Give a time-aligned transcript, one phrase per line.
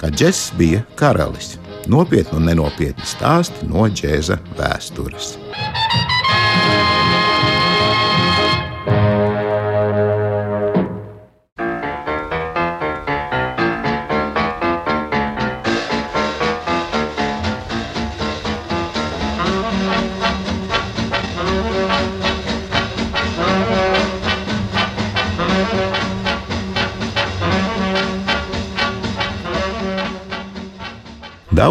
[0.00, 5.43] Kad džeks bija karalis, nopietni un nenopietni stāsti no džēza vēstures.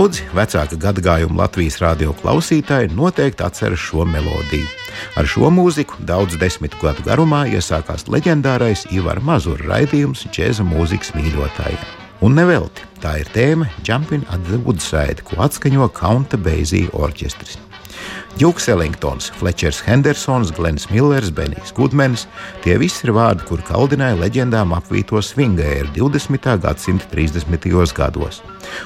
[0.03, 4.67] Daudzi vecāka gadagājuma Latvijas radio klausītāji noteikti atceras šo melodiju.
[5.15, 11.87] Ar šo mūziku daudz desmit gadu garumā iesākās leģendārais Ivar Mazura raidījums džēza mūzikas mīļotājiem.
[12.19, 17.62] Un nevelti tā ir tēma Jumping at the Woodside, ko atskaņo Kaunta Beizija orķestris.
[18.37, 22.25] Džuks Ellingtons, Flečers Hendersons, Glens Millers, Benijs Gudmens-
[22.63, 26.57] tie visi ir vārdi, kur kaldināja leģendām apvīto swingēru 20.
[26.57, 27.93] gadsimta 30.
[27.93, 28.41] gados.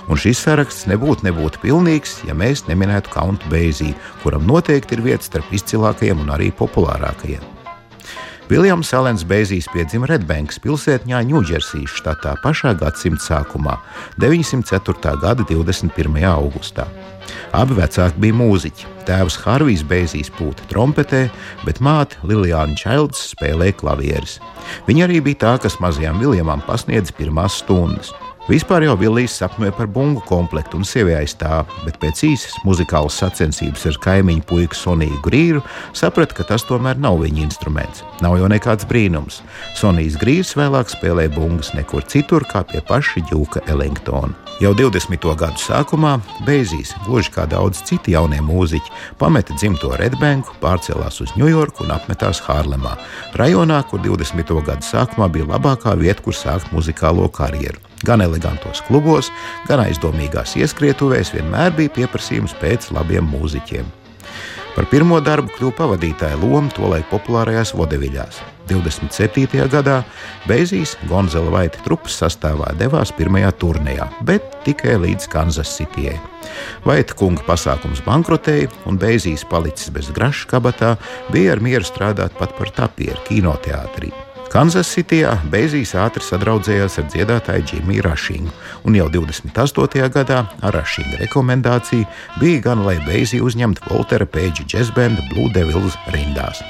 [0.10, 5.32] Un šis saraksts nebūtu nebūtu pilnīgs, ja mēs neminētu Kauntu Beiziju, kuram noteikti ir vietas
[5.32, 7.57] starp izcilākajiem un arī populārākajiem.
[8.50, 13.74] Viljams Alens Beizijs piedzima Redbanks pilsētņā Ņūdžersijas štatā pašā gadsimta sākumā,
[14.24, 15.18] 904.
[15.20, 16.16] gada 21.
[16.32, 16.86] augustā.
[17.52, 18.88] Abi vecāki bija mūziķi.
[19.08, 21.26] Tēvs Harvijs Beizijs pūta trompetē,
[21.68, 24.38] bet māte Liljāna Čailds spēlēja klavieres.
[24.88, 28.14] Viņa arī bija tā, kas mazajam Viljamam pasniedza pirmās stundas.
[28.48, 33.18] Vispār jau Vilnius sapņoja par bungu komplektu un sievieti aiz tā, bet pēc īsas muzikālas
[33.20, 35.60] sacensības ar kaimiņu puiku Soniju Grīru
[35.92, 38.06] saprata, ka tas tomēr nav viņa instruments.
[38.24, 39.42] Nav jau nekāds brīnums.
[39.76, 44.32] Sonijas Grīrs vēlāk spēlēja bungas nekur citur, kā pie paša Džuka Ellingtona.
[44.64, 45.28] Jau 20.
[45.38, 46.16] gadu sākumā
[46.48, 52.40] Beizijs, gluži kā daudz citi jaunie mūziķi, pameta dzimto Redbanku, pārcēlās uz Ņujorku un apmetās
[52.48, 52.96] Hārlemā,
[53.36, 54.56] rajonā, kur 20.
[54.72, 57.87] gadu sākumā bija labākā vieta, kur sākt muzikālo karjeru.
[58.06, 59.32] Gan elegantos klubos,
[59.70, 63.88] gan aizdomīgās ieskrietuvēs vienmēr bija pieprasījums pēc labiem mūziķiem.
[64.78, 68.44] Par pirmo darbu kļuva pavadītāja loma tolaik populārajās vodeviļās.
[68.70, 69.64] 27.
[69.72, 70.04] gadā
[70.46, 76.20] Beizijas Gonzela Vaita trupas sastāvā devās pirmajā turnīrā, bet tikai līdz Kansas Cityjai.
[76.86, 80.94] Vaita kunga pasākums bankrotēja, un Beizijas palicis bez graša kabatā,
[81.34, 84.14] bija ar mieru strādāt pat par tapieru kinoteātrī.
[84.48, 88.52] Kansas Cityjā Beizijs ātri sadraudzējās ar dziedātāju Džimiju Rašingu,
[88.88, 90.08] un jau 28.
[90.14, 92.08] gadā ar Rašinga rekomendāciju
[92.40, 96.64] bija gan, lai Beiziju uzņemtu Voltera Pēģa džezbenda Blue Devils rindās.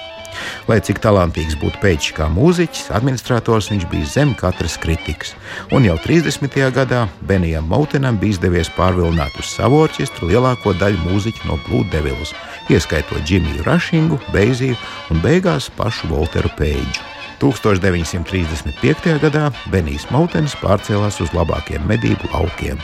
[0.69, 5.35] Lai cik talantīgs būtu Pēčs kā mūziķis, administrators viņš bija zem katras kritikas.
[5.73, 6.57] Un jau 30.
[6.73, 12.33] gadā Benijam Moutenam bija izdevies pārvilināt uz savu orķestru lielāko daļu mūziķu no Blue Devils,
[12.73, 14.77] ieskaitot Džimiju Rašingu, Beiziju
[15.13, 17.16] un beigās pašu Volteru Pēģu.
[17.41, 19.17] 1935.
[19.21, 22.79] gadā Benijs Mautens pārcēlās uz labākiem medību laukiem.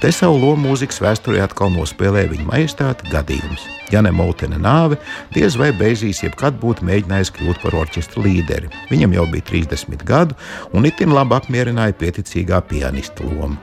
[0.00, 3.66] Te savu lomu mūzikas vēsturē atkal nospēlēja viņa majestāte gadījums.
[3.92, 4.98] Ja ne Mautena nāve,
[5.34, 8.70] diez vai Beizīs jebkad būtu mēģinājis kļūt par orķestra līderi.
[8.90, 10.38] Viņam jau bija 30 gadu
[10.72, 13.58] un itin labi apmierināja pieticīgā pianista loma.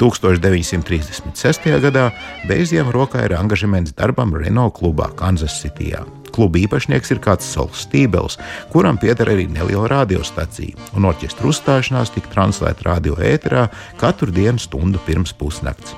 [0.00, 1.70] 1936.
[1.84, 2.10] gadā
[2.48, 6.02] Beiziem rokā ir angažements darbam Renault klubā Kansas Cityjā.
[6.34, 8.40] Kluba īpašnieks ir kāds Sols Stībels,
[8.72, 13.68] kuram pieder arī neliela radiostacija, un orķestra uzstāšanās tika translēta radio ēterā
[14.00, 15.94] katru dienu stundu pirms pusnakts.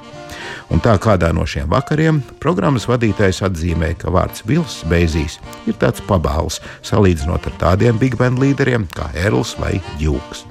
[0.70, 5.38] Un tā kādā no šiem vakariem programmas vadītājs atzīmēja, ka vārds Vils Beizīs
[5.70, 10.44] ir tāds pabāls salīdzinot ar tādiem big band līderiem kā Erls vai Džūks.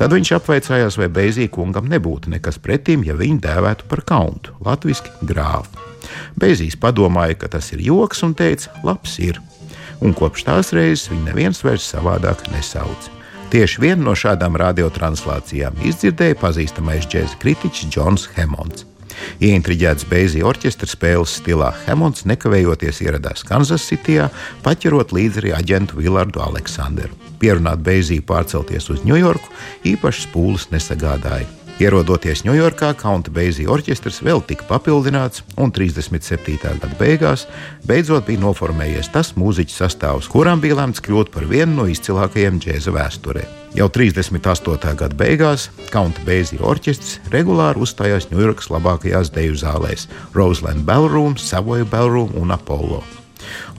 [0.00, 5.18] Tad viņš apvaicājās, vai Beizija kungam nebūtu nekas pretīm, ja viņu dēvētu par kauntu, latviešu
[5.28, 5.89] grāfu.
[6.40, 9.40] Beizīs padomāja, ka tas ir joks un teica, labs ir.
[10.00, 13.10] Un kopš tās reizes viņu neviens vairs savādāk nesauc.
[13.50, 18.86] Tieši vienu no šādām radiotranslācijām izdzirdēja pazīstamais džēza kritiķis Džons Hemons.
[19.42, 24.30] Ieintriģēts Beizija orķestra spēles stilā, Hemons nekavējoties ieradās Kansas Cityjā,
[24.64, 27.10] paķerot līdzi arī aģentu Villardu Aleksandru.
[27.42, 29.50] Pierunāt Beiziju pārcelties uz Ņujorku
[29.92, 31.48] īpašas pūles nesagādāja.
[31.80, 36.58] Ierodoties Ņujorkā, Kaunta Beizija orķestris vēl tika papildināts, un 37.
[36.60, 37.46] gada beigās
[37.88, 42.92] beidzot bija noformējies tas mūziķu sastāvs, kuram bija lemts kļūt par vienu no izcilākajiem džēza
[42.92, 43.46] vēsturē.
[43.78, 44.92] Jau 38.
[45.00, 50.04] gada beigās Kaunta Beizija orķestris regulāri uzstājās Ņujorkas labākajās deju zālēs-
[50.36, 53.19] Roseland Ballroom, Savoy Ballroom un Apollo.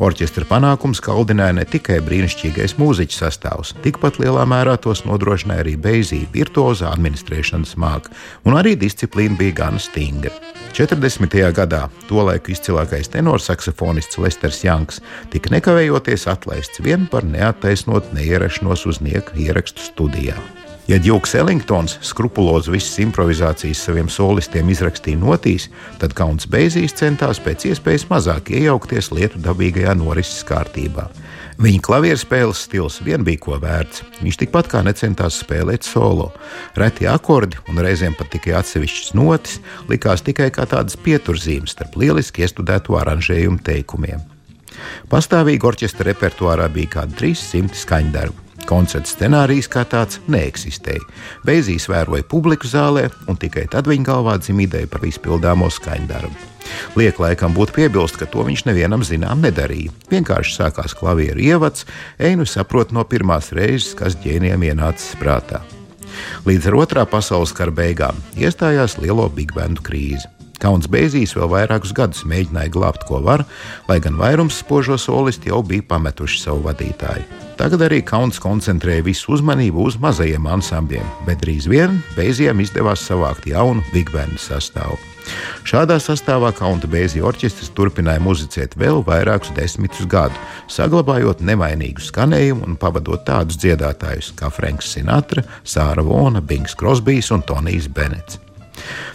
[0.01, 6.29] Orķestra panākums kaldināja ne tikai brīnišķīgais mūziķu sastāvs, tikpat lielā mērā tos nodrošināja arī Beizija
[6.33, 8.13] virtuozā administrēšanas māka,
[8.45, 10.33] un arī disciplīna bija gan stingra.
[10.71, 11.35] 40.
[11.55, 15.01] gadā tolaik izcilākais tenorsaksophonists Lesters Janks
[15.33, 20.39] tika nekavējoties atlaists vien par neattaisnot neierašanos uz nieka ierakstu studijā.
[20.91, 25.69] Ja Džuks Ellingtons skrupulozi visas improvizācijas saviem solistiem izrakstīja notīs,
[26.01, 31.05] tad Kauns Beizīs centās pēc iespējas mazāk iejaukties lietu dabīgajā norises kārtībā.
[31.63, 34.03] Viņa klavieru spēles stils vien bija ko vērts.
[34.19, 36.33] Viņš tikpat kā necentās spēlēt solo.
[36.75, 42.43] Reti akordi un reizēm pat tikai atsevišķas notis likās tikai kā tādas pieturzīmes starp lieliski
[42.43, 44.27] iestudēto aranžējumu teikumiem.
[45.07, 48.50] Pastāvīgi orķestra repertuārā bija kādi 300 skaņdarbu.
[48.71, 51.03] Koncerta scenārijs kā tāds neeksistēja.
[51.43, 56.47] Beizīs vēroja publiku zālē, un tikai tad viņa galvā dzimta ideja par izpildāmo skaņdarbu.
[56.95, 59.91] Liek laikam būtu piebilst, ka to viņš nevienam zinām nedarīja.
[60.13, 61.83] Vienkārši sākās klavieru ievads,
[62.15, 65.65] einu saprot no pirmās reizes, kas ģēnijam ienācis prātā.
[66.47, 70.29] Līdz ar otrā pasaules kara beigām iestājās lielo big bandu krīze.
[70.61, 73.43] Kauns Bēzīs vēl vairākus gadus mēģināja glābt, ko var,
[73.89, 77.25] lai gan vairums spožo solisti jau bija pametuši savu vadītāju.
[77.57, 83.45] Tagad arī Kauns koncentrēja visu uzmanību uz mazajiem ansambļiem, bet drīz vien Bēzijam izdevās savākt
[83.49, 84.99] jaunu big bandu sastāvu.
[85.69, 90.37] Šādā sastāvā Kaunta Bēzija orķestris turpināja muzicēt vēl vairākus desmitus gadus,
[90.73, 97.45] saglabājot nemainīgu skanējumu un pavadot tādus dziedātājus kā Franks Sinatra, Sāra Vona, Bings Krosbijs un
[97.45, 98.50] Tonijs Benets.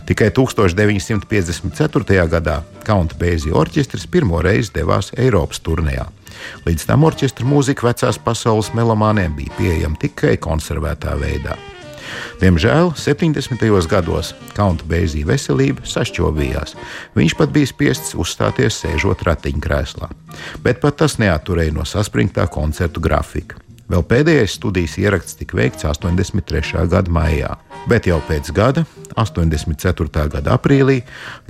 [0.07, 2.27] Tikai 1954.
[2.31, 6.05] gadā Kaunta Bēzija orķestris pirmo reizi devās Eiropas turnejā.
[6.63, 11.57] Līdz tam orķestra mūzika vecās pasaules melomāniem bija pieejama tikai konservētā veidā.
[12.39, 13.67] Diemžēl 70.
[13.91, 16.77] gados Kaunta Bēzija veselība sašķobījās.
[17.19, 20.11] Viņš pat bija spiests uzstāties sēžot ratiņkrēslā,
[20.63, 23.59] bet pat tas neaturēja no saspringtā koncertu grafika.
[23.91, 26.87] Vēl pēdējais studijas ieraksts tika veikts 83.
[26.91, 27.53] gada maijā,
[27.89, 28.85] bet jau pēc gada,
[29.17, 30.29] 84.
[30.33, 30.99] gada aprīlī,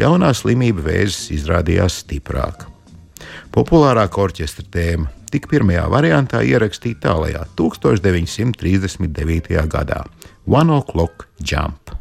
[0.00, 2.65] jaunā slimība vēzis izrādījās stiprāka.
[3.55, 9.69] Populārākā orķestra tēma tika pirmajā variantā ierakstīta tālajā 1939.
[9.73, 10.00] gadā
[10.47, 11.96] One O'Clock Jump.